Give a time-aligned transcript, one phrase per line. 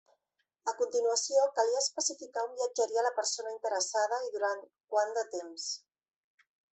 [0.69, 5.69] A continuació, calia especificar on viatjaria la persona interessada i durant quant de temps.